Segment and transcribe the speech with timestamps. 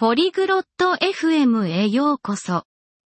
[0.00, 2.62] ポリグロット FM へようこそ。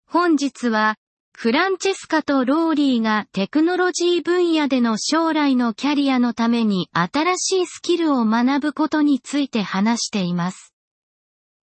[0.08, 0.94] 本日は、
[1.36, 10.74] フランチェスカとローリーがテクノロジー分野での将来のキャリアのために新しいスキルを学ぶことについて話しています。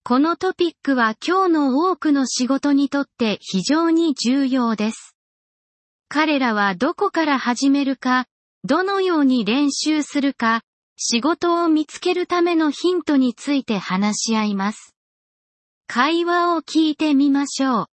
[0.03, 5.15] このトピックは今日の多くの仕事にとって非常に重要です。
[6.09, 8.25] 彼らはどこから始めるか、
[8.65, 10.63] どのように練習するか、
[10.97, 14.92] 仕事を見つけるためのヒントについて話し合います。
[15.87, 17.85] 会話を聞いてみましょう。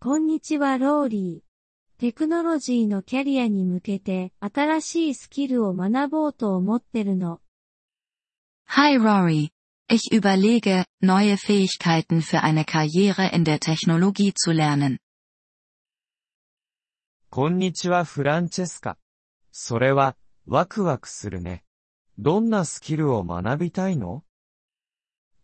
[0.00, 2.00] こんにちはローリー。
[2.00, 7.40] テクノロジーのキャリアに向けて新しいスキルを学ぼうと思ってるの。
[8.66, 9.50] Hi Rory.
[9.90, 14.98] Ich überlege, neue Fähigkeiten für eine Karriere in der Technologie zu lernen.
[17.30, 18.98] こんにちはフランチェスカ。
[19.50, 21.64] それは、ワクワクするね。
[22.18, 24.22] どんなスキルを学びたいの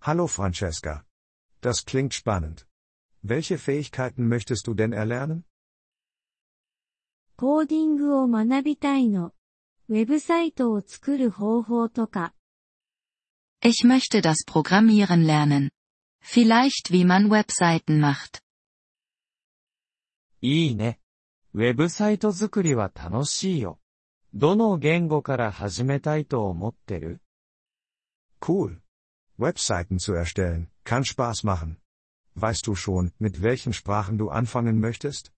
[0.01, 1.03] Hallo Francesca.
[1.64, 2.66] Das klingt spannend.
[3.24, 5.44] Welche Fähigkeiten möchtest du denn erlernen?
[7.36, 9.34] コーディングを学びたいの。
[9.88, 12.34] ウェブサイトを作る方法とか、
[13.62, 15.70] Ich möchte das Programmieren lernen.
[16.22, 18.42] Vielleicht wie man Webseiten macht.
[20.42, 21.00] いいね。
[21.54, 23.80] ウェブサイト作りは楽しいよ。
[24.34, 27.22] どの言語から始めたいと思ってる
[28.40, 28.80] Cool.
[29.40, 31.78] Webseiten zu erstellen, kann Spaß machen.
[32.36, 35.32] Weißt du schon, mit welchen Sprachen du anfangen möchtest?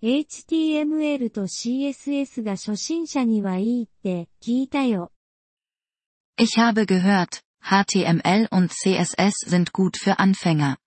[0.00, 5.10] HTML と CSS が初心者にはいいって聞いたよ。
[6.38, 10.78] Ich habe gehört, HTML und CSS sind gut für Anfänger.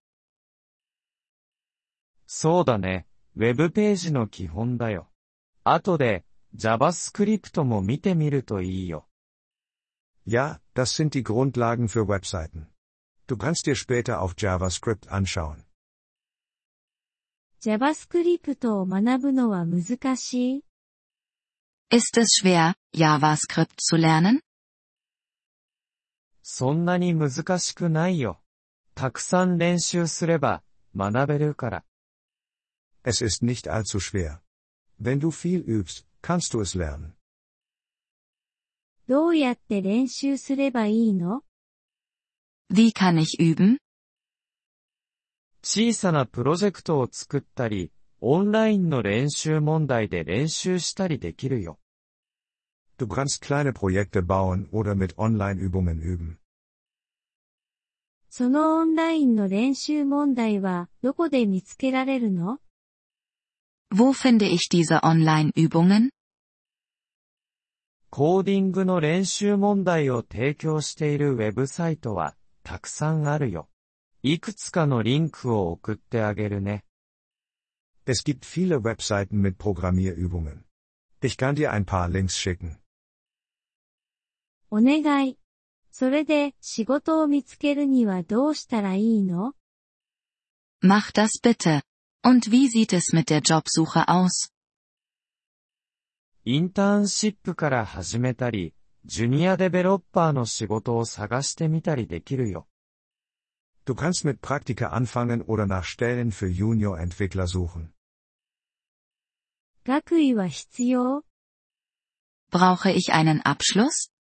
[2.26, 3.06] そうだね。
[3.36, 5.10] ウェブページの基本だよ。
[5.66, 6.24] 後で、
[6.56, 9.06] JavaScript も見てみるといいよ。
[10.26, 12.68] Ja, das sind die Grundlagen für Webseiten.
[13.28, 15.66] Du kannst dir später auf JavaScript anschauen.
[17.64, 20.64] JavaScript を学ぶのは難しい
[21.92, 24.42] Ist es schwer, JavaScript zu lernen?
[26.42, 28.42] そんなに難しくないよ。
[28.96, 30.64] たくさん練習すれば、
[30.96, 31.84] 学べるから。
[33.04, 34.42] Es ist nicht allzu schwer.
[35.00, 37.16] Wenn du viel übst, kannst du es lernen.
[39.09, 41.43] どうやって練習すればいいの
[42.73, 43.79] Wie kann ich üben?
[45.63, 51.79] 小さなプロジェクトを作ったり、オンラインの練習問題で練習したりできるよ。
[52.99, 56.39] Du kannst kleine Projekte bauen oder mit Online-Übungen üben.
[58.29, 62.59] そのオンラインの練習問題はどこで見つけられるの
[63.95, 66.11] Wo finde ich diese Online-Übungen?
[68.17, 73.69] コーディングの練習問題を提供しているウェブサイトは、たくさんあるよ。
[74.23, 76.87] いくつかのリンクを送ってあげるね。
[78.07, 80.63] Es gibt viele Webseiten mit Programmierübungen.
[81.21, 82.79] Ich kann dir ein paar Links schicken.
[84.71, 85.37] お願い。
[85.91, 89.53] それで仕事を見つけるにはどうしたらいいの
[90.83, 91.83] Mach das bitte.
[92.25, 94.56] Und wie sieht es mit der Jobsuche aus?
[96.49, 98.73] インターンシップから始めたり、
[99.05, 102.69] ジュニアデベロッパーの仕事を探してみたりできるよ。
[103.85, 107.89] Du kannst mit Praktika anfangen oder nach Stellen für Junior-Entwickler suchen.
[109.85, 111.25] 学位は必要
[112.53, 114.13] Brauche ich einen Abschluss?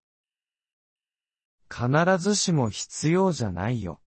[1.70, 4.00] 必ずしも必要じゃないよ。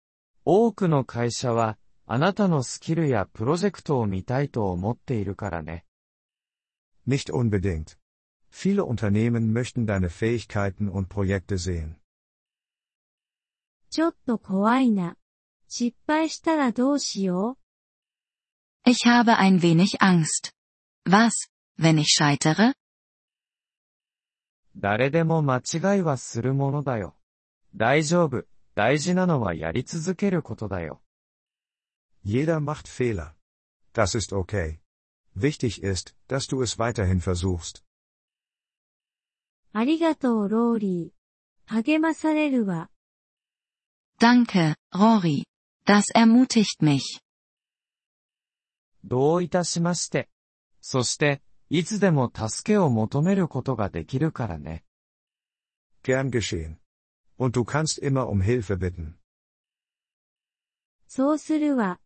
[0.47, 5.85] 多くの会社は、あなたのスキルやプロジェクトを見たいと思っているからね。
[7.07, 7.99] Nicht unbedingt.
[8.56, 11.98] Viele Unternehmen möchten deine Fähigkeiten und Projekte sehen.
[13.90, 15.18] ちょっと怖いな。
[15.68, 17.58] 失敗したらどうしよ
[18.86, 20.54] Ich habe ein wenig Angst.
[21.06, 22.74] Was, wenn ich scheitere?
[24.78, 27.16] 誰でも間違いはするものだよ。
[27.76, 28.46] 大丈夫。
[28.74, 31.02] 大事なのはやり続けることだよ。
[32.26, 33.34] Jeder macht Fehler.
[33.94, 34.80] Das ist okay.
[35.36, 37.84] Wichtig ist, dass du es weiterhin versuchst.
[39.77, 39.79] う。
[39.79, 41.17] ありがとうローリー。
[41.67, 42.91] 励まされるわ。
[44.19, 45.45] Danke, Rory.
[45.87, 47.01] Das ermutigt mich.
[49.05, 50.29] どういたしまして。
[50.81, 54.85] そして、いつでも助けを求めることができるからね。
[56.03, 56.77] Gern geschehen.
[57.39, 59.13] Und du kannst immer um Hilfe bitten.
[61.09, 62.01] そうするわ。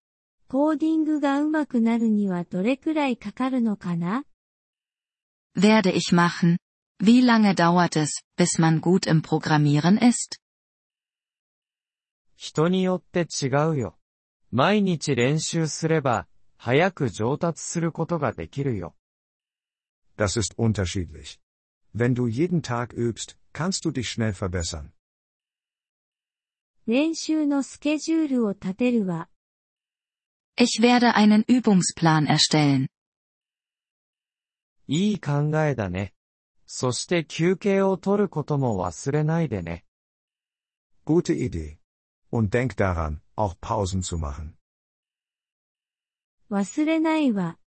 [0.49, 4.25] コーディングが上手くなるにはどれくらいかかるのかな
[5.57, 6.59] Werde ich machen.
[7.00, 10.40] Wie lange dauert es, bis man gut im Programmieren ist?
[12.38, 13.98] 人によって違うよ。
[14.52, 16.28] 毎日練習すれば、
[16.58, 18.96] 早く上達することができるよ。
[20.18, 21.40] Das ist unterschiedlich.
[21.94, 24.92] Wenn du jeden Tag übst, kannst du dich schnell verbessern.
[26.88, 29.30] 練習のスケジュールを立てるわ。
[30.58, 32.88] Ich werde einen Übungsplan erstellen.
[34.88, 36.14] いい考えだね。
[36.73, 39.85] そして休憩を取ることも忘れないでね。
[41.05, 41.79] Gute Idee.
[42.31, 44.55] Und denk daran, auch Pausen zu machen.
[46.49, 47.59] 忘れないわ。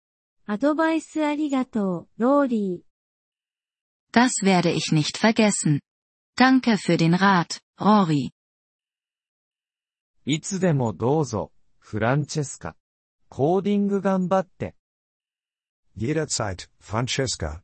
[0.46, 4.18] アドバイスありがとう、ローリー。
[4.18, 5.80] Das werde ich nicht vergessen.
[6.34, 8.30] Danke für den Rat, Rory.
[10.24, 12.74] いつでもどうぞ、フランチェスカ。
[13.28, 14.74] コーディング頑張って。
[15.94, 17.63] Jederzeit, Francesca.